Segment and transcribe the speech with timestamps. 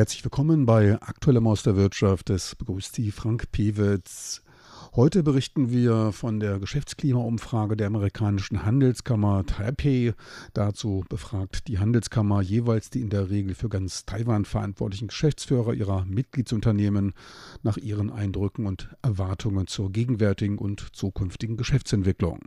[0.00, 2.30] Herzlich willkommen bei Aktuelle Maus der Wirtschaft.
[2.30, 4.40] Es begrüßt Sie Frank Pewitz.
[4.96, 10.14] Heute berichten wir von der Geschäftsklimaumfrage der amerikanischen Handelskammer Taipei.
[10.54, 16.06] Dazu befragt die Handelskammer jeweils die in der Regel für ganz Taiwan verantwortlichen Geschäftsführer ihrer
[16.06, 17.12] Mitgliedsunternehmen
[17.62, 22.40] nach ihren Eindrücken und Erwartungen zur gegenwärtigen und zukünftigen Geschäftsentwicklung.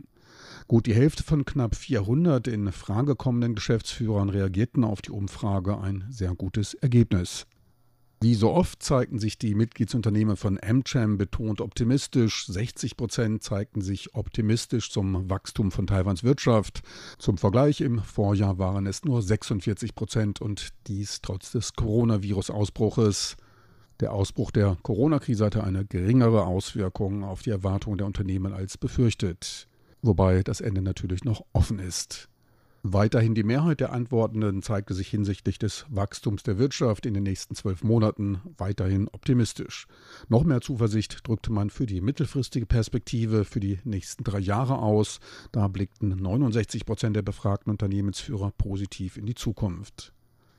[0.66, 6.04] Gut die Hälfte von knapp 400 in Frage kommenden Geschäftsführern reagierten auf die Umfrage ein
[6.10, 7.46] sehr gutes Ergebnis.
[8.24, 12.46] Wie so oft zeigten sich die Mitgliedsunternehmen von AmCham betont optimistisch.
[12.46, 16.80] 60 Prozent zeigten sich optimistisch zum Wachstum von Taiwans Wirtschaft.
[17.18, 23.36] Zum Vergleich im Vorjahr waren es nur 46 Prozent und dies trotz des Coronavirus-Ausbruches.
[24.00, 29.68] Der Ausbruch der Corona-Krise hatte eine geringere Auswirkung auf die Erwartungen der Unternehmen als befürchtet.
[30.00, 32.30] Wobei das Ende natürlich noch offen ist.
[32.86, 37.54] Weiterhin die Mehrheit der Antwortenden zeigte sich hinsichtlich des Wachstums der Wirtschaft in den nächsten
[37.54, 39.86] zwölf Monaten weiterhin optimistisch.
[40.28, 45.20] Noch mehr Zuversicht drückte man für die mittelfristige Perspektive für die nächsten drei Jahre aus.
[45.50, 50.13] Da blickten 69 Prozent der befragten Unternehmensführer positiv in die Zukunft.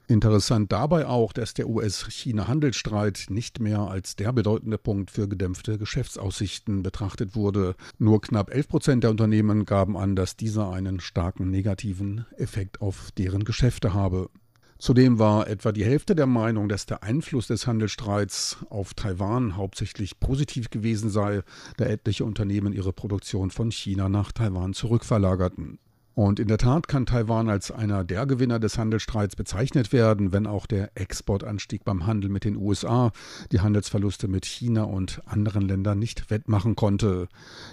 [0.08, 6.84] Interessant dabei auch, dass der US-China-Handelsstreit nicht mehr als der bedeutende Punkt für gedämpfte Geschäftsaussichten
[6.84, 7.76] betrachtet wurde.
[7.98, 13.10] Nur knapp 11 Prozent der Unternehmen gaben an, dass dieser einen starken negativen Effekt auf
[13.18, 14.30] deren Geschäfte habe.
[14.78, 20.20] Zudem war etwa die Hälfte der Meinung, dass der Einfluss des Handelsstreits auf Taiwan hauptsächlich
[20.20, 21.42] positiv gewesen sei,
[21.78, 25.80] da etliche Unternehmen ihre Produktion von China nach Taiwan zurückverlagerten.
[26.16, 30.48] Und in der Tat kann Taiwan als einer der Gewinner des Handelsstreits bezeichnet werden, wenn
[30.48, 33.12] auch der Exportanstieg beim Handel mit den USA
[33.52, 37.28] die Handelsverluste mit China und anderen Ländern nicht wettmachen konnte.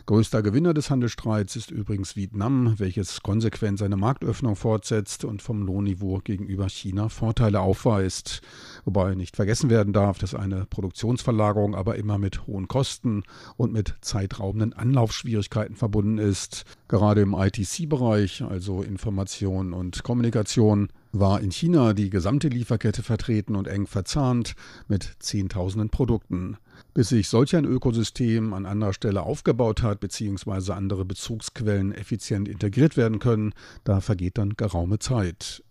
[0.07, 6.19] Größter Gewinner des Handelsstreits ist übrigens Vietnam, welches konsequent seine Marktöffnung fortsetzt und vom Lohnniveau
[6.19, 8.43] gegenüber China Vorteile aufweist.
[8.85, 13.23] Wobei nicht vergessen werden darf, dass eine Produktionsverlagerung aber immer mit hohen Kosten
[13.57, 16.65] und mit zeitraubenden Anlaufschwierigkeiten verbunden ist.
[16.89, 23.55] Gerade im ITC-Bereich Bereich, also Information und Kommunikation, war in China die gesamte Lieferkette vertreten
[23.55, 24.55] und eng verzahnt
[24.89, 26.57] mit Zehntausenden Produkten.
[26.95, 30.73] Bis sich solch ein Ökosystem an anderer Stelle aufgebaut hat bzw.
[30.73, 33.53] andere Bezugsquellen effizient integriert werden können,
[33.85, 35.63] da vergeht dann geraume Zeit.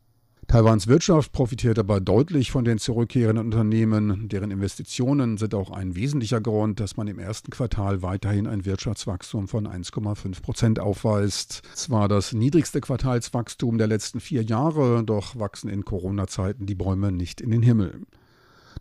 [0.48, 4.28] Taiwans Wirtschaft profitiert aber deutlich von den zurückkehrenden Unternehmen.
[4.28, 9.48] Deren Investitionen sind auch ein wesentlicher Grund, dass man im ersten Quartal weiterhin ein Wirtschaftswachstum
[9.48, 11.62] von 1,5 Prozent aufweist.
[11.74, 17.40] Zwar das niedrigste Quartalswachstum der letzten vier Jahre, doch wachsen in Corona-Zeiten die Bäume nicht
[17.40, 18.02] in den Himmel.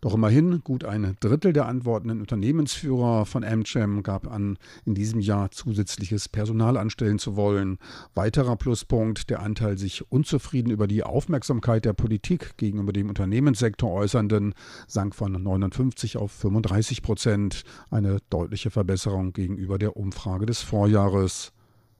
[0.01, 5.51] Doch immerhin gut ein Drittel der antwortenden Unternehmensführer von AmCham gab an, in diesem Jahr
[5.51, 7.77] zusätzliches Personal anstellen zu wollen.
[8.15, 14.55] Weiterer Pluspunkt, der Anteil sich unzufrieden über die Aufmerksamkeit der Politik gegenüber dem Unternehmenssektor äußernden,
[14.87, 21.53] sank von 59 auf 35 Prozent, eine deutliche Verbesserung gegenüber der Umfrage des Vorjahres.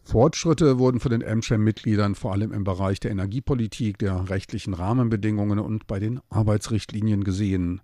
[0.03, 5.87] Fortschritte wurden von den AmCham-Mitgliedern vor allem im Bereich der Energiepolitik, der rechtlichen Rahmenbedingungen und
[5.87, 7.81] bei den Arbeitsrichtlinien gesehen.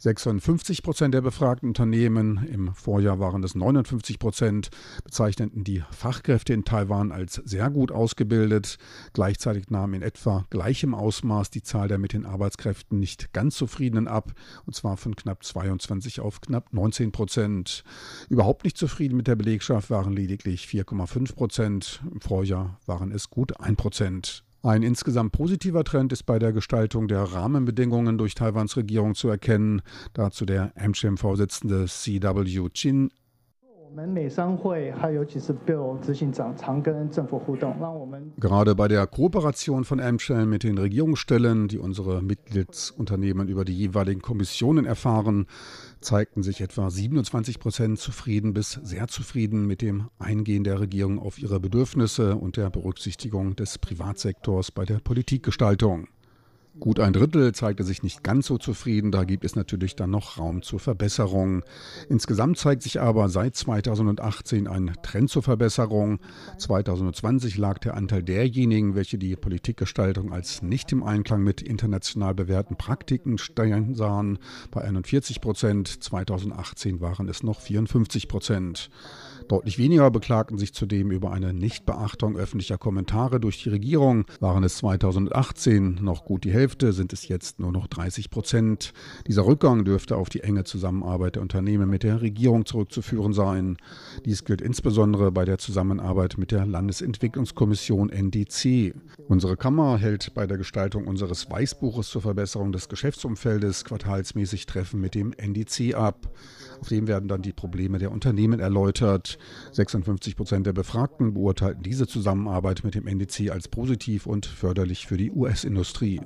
[0.00, 4.70] 56 Prozent der befragten Unternehmen, im Vorjahr waren es 59 Prozent,
[5.04, 8.78] bezeichneten die Fachkräfte in Taiwan als sehr gut ausgebildet.
[9.12, 14.08] Gleichzeitig nahm in etwa gleichem Ausmaß die Zahl der mit den Arbeitskräften nicht ganz zufriedenen
[14.08, 14.32] ab,
[14.64, 17.84] und zwar von knapp 22 auf knapp 19 Prozent.
[18.30, 22.02] Überhaupt nicht zufrieden mit der Belegschaft waren lediglich 4,5 Prozent.
[22.10, 24.44] Im Vorjahr waren es gut 1 Prozent.
[24.62, 29.80] Ein insgesamt positiver Trend ist bei der Gestaltung der Rahmenbedingungen durch Taiwans Regierung zu erkennen.
[30.12, 33.10] Dazu der AmCham-Vorsitzende CW Chin
[38.36, 44.22] Gerade bei der Kooperation von AmCham mit den Regierungsstellen, die unsere Mitgliedsunternehmen über die jeweiligen
[44.22, 45.46] Kommissionen erfahren,
[46.00, 51.38] zeigten sich etwa 27 Prozent zufrieden bis sehr zufrieden mit dem Eingehen der Regierung auf
[51.38, 56.06] ihre Bedürfnisse und der Berücksichtigung des Privatsektors bei der Politikgestaltung.
[56.80, 60.38] Gut ein Drittel zeigte sich nicht ganz so zufrieden, da gibt es natürlich dann noch
[60.38, 61.62] Raum zur Verbesserung.
[62.08, 66.20] Insgesamt zeigt sich aber seit 2018 ein Trend zur Verbesserung.
[66.56, 72.76] 2020 lag der Anteil derjenigen, welche die Politikgestaltung als nicht im Einklang mit international bewährten
[72.76, 74.38] Praktiken steuern sahen,
[74.70, 76.02] bei 41 Prozent.
[76.02, 78.88] 2018 waren es noch 54 Prozent.
[79.48, 84.24] Deutlich weniger beklagten sich zudem über eine Nichtbeachtung öffentlicher Kommentare durch die Regierung.
[84.38, 88.92] Waren es 2018 noch gut die Hälfte Hälfte sind es jetzt nur noch 30 Prozent.
[89.26, 93.76] Dieser Rückgang dürfte auf die enge Zusammenarbeit der Unternehmen mit der Regierung zurückzuführen sein.
[94.24, 98.94] Dies gilt insbesondere bei der Zusammenarbeit mit der Landesentwicklungskommission NDC.
[99.26, 105.16] Unsere Kammer hält bei der Gestaltung unseres Weißbuches zur Verbesserung des Geschäftsumfeldes quartalsmäßig Treffen mit
[105.16, 106.32] dem NDC ab.
[106.80, 109.38] Auf dem werden dann die Probleme der Unternehmen erläutert.
[109.72, 115.18] 56 Prozent der Befragten beurteilten diese Zusammenarbeit mit dem NDC als positiv und förderlich für
[115.18, 116.20] die US-Industrie.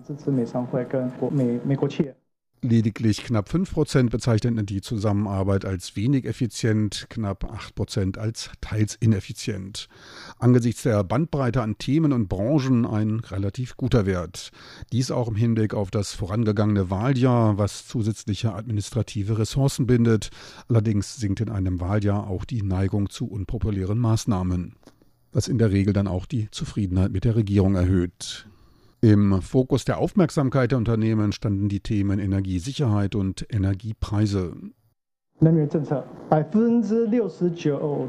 [2.64, 9.86] Lediglich knapp 5% bezeichneten die Zusammenarbeit als wenig effizient, knapp 8% als teils ineffizient.
[10.38, 14.50] Angesichts der Bandbreite an Themen und Branchen ein relativ guter Wert.
[14.92, 20.30] Dies auch im Hinblick auf das vorangegangene Wahljahr, was zusätzliche administrative Ressourcen bindet.
[20.66, 24.76] Allerdings sinkt in einem Wahljahr auch die Neigung zu unpopulären Maßnahmen,
[25.32, 28.46] was in der Regel dann auch die Zufriedenheit mit der Regierung erhöht.
[29.04, 34.56] Im Fokus der Aufmerksamkeit der Unternehmen standen die Themen Energiesicherheit und Energiepreise.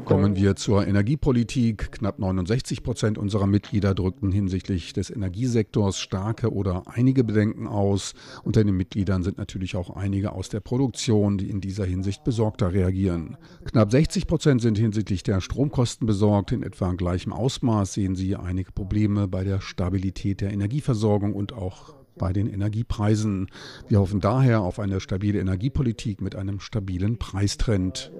[0.06, 1.92] Kommen wir zur Energiepolitik.
[1.92, 8.14] Knapp 69 Prozent unserer Mitglieder drückten hinsichtlich des Energiesektors starke oder einige Bedenken aus.
[8.42, 12.72] Unter den Mitgliedern sind natürlich auch einige aus der Produktion, die in dieser Hinsicht besorgter
[12.72, 13.36] reagieren.
[13.66, 16.52] Knapp 60 Prozent sind hinsichtlich der Stromkosten besorgt.
[16.52, 22.05] In etwa gleichem Ausmaß sehen sie einige Probleme bei der Stabilität der Energieversorgung und auch
[22.18, 23.48] bei den Energiepreisen.
[23.88, 28.10] Wir hoffen daher auf eine stabile Energiepolitik mit einem stabilen Preistrend.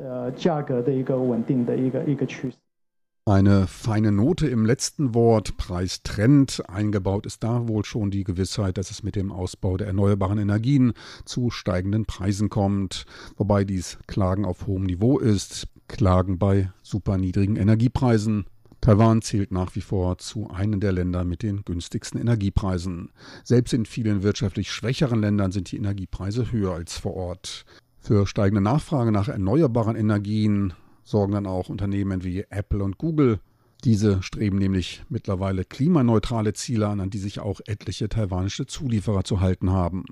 [3.29, 6.63] Eine feine Note im letzten Wort, Preistrend.
[6.69, 10.93] Eingebaut ist da wohl schon die Gewissheit, dass es mit dem Ausbau der erneuerbaren Energien
[11.25, 13.05] zu steigenden Preisen kommt.
[13.37, 15.67] Wobei dies Klagen auf hohem Niveau ist.
[15.89, 18.47] Klagen bei super niedrigen Energiepreisen.
[18.87, 23.11] Taiwan zählt nach wie vor zu einem der Länder mit den günstigsten Energiepreisen.
[23.43, 27.65] Selbst in vielen wirtschaftlich schwächeren Ländern sind die Energiepreise höher als vor Ort.
[27.99, 30.73] Für steigende Nachfrage nach erneuerbaren Energien
[31.03, 33.41] sorgen dann auch Unternehmen wie Apple und Google.
[33.83, 39.41] Diese streben nämlich mittlerweile klimaneutrale Ziele an, an die sich auch etliche taiwanische Zulieferer zu
[39.41, 40.05] halten haben.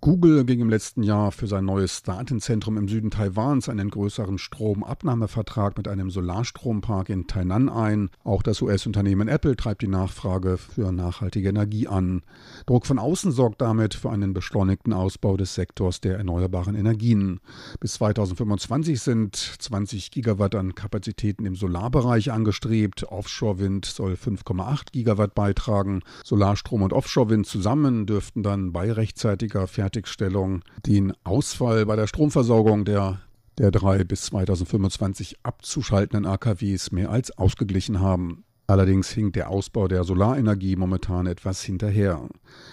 [0.00, 5.76] Google ging im letzten Jahr für sein neues Datenzentrum im Süden Taiwans einen größeren Stromabnahmevertrag
[5.76, 8.08] mit einem Solarstrompark in Tainan ein.
[8.22, 12.22] Auch das US-Unternehmen Apple treibt die Nachfrage für nachhaltige Energie an.
[12.66, 17.40] Druck von außen sorgt damit für einen beschleunigten Ausbau des Sektors der erneuerbaren Energien.
[17.80, 23.02] Bis 2025 sind 20 Gigawatt an Kapazitäten im Solarbereich angestrebt.
[23.02, 26.02] Offshore-Wind soll 5,8 Gigawatt beitragen.
[26.22, 32.84] Solarstrom und Offshore-Wind zusammen dürften dann bei rechtzeitiger Fertigstellung Fertigstellung den Ausfall bei der Stromversorgung
[32.84, 33.22] der
[33.56, 38.44] der drei bis 2025 abzuschaltenden AKWs mehr als ausgeglichen haben.
[38.70, 42.28] Allerdings hinkt der Ausbau der Solarenergie momentan etwas hinterher.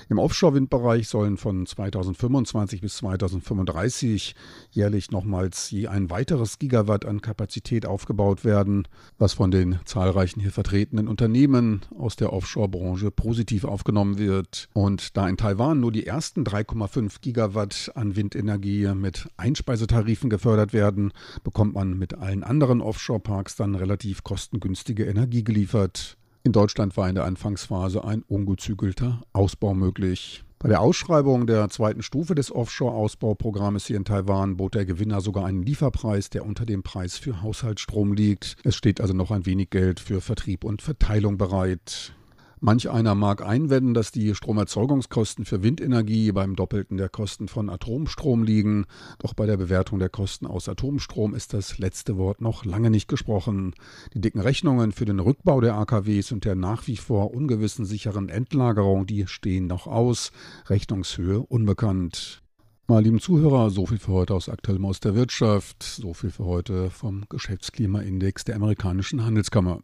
[0.10, 4.36] Im Offshore-Windbereich sollen von 2025 bis 2035
[4.72, 10.52] jährlich nochmals je ein weiteres Gigawatt an Kapazität aufgebaut werden, was von den zahlreichen hier
[10.52, 14.68] vertretenen Unternehmen aus der Offshore-Branche positiv aufgenommen wird.
[14.74, 21.14] Und da in Taiwan nur die ersten 3,5 Gigawatt an Windenergie mit Einspeisetarifen gefördert werden,
[21.46, 26.18] bekommt man mit allen anderen Offshore-Parks dann relativ kostengünstige Energie geliefert geliefert.
[26.44, 30.44] In Deutschland war in der Anfangsphase ein ungezügelter Ausbau möglich.
[30.60, 35.46] Bei der Ausschreibung der zweiten Stufe des Offshore-Ausbauprogrammes hier in Taiwan bot der Gewinner sogar
[35.46, 38.58] einen Lieferpreis, der unter dem Preis für Haushaltsstrom liegt.
[38.64, 42.14] Es steht also noch ein wenig Geld für Vertrieb und Verteilung bereit.
[42.66, 48.42] Manch einer mag einwenden, dass die Stromerzeugungskosten für Windenergie beim Doppelten der Kosten von Atomstrom
[48.42, 48.88] liegen.
[49.20, 53.08] Doch bei der Bewertung der Kosten aus Atomstrom ist das letzte Wort noch lange nicht
[53.08, 53.76] gesprochen.
[54.16, 58.30] Die dicken Rechnungen für den Rückbau der AKWs und der nach wie vor ungewissen sicheren
[58.30, 60.32] Endlagerung, die stehen noch aus.
[60.66, 62.42] Rechnungshöhe unbekannt.
[62.88, 66.46] Mal lieben Zuhörer, so viel für heute aus Aktuellem aus der Wirtschaft, so viel für
[66.46, 69.82] heute vom Geschäftsklimaindex der amerikanischen Handelskammer.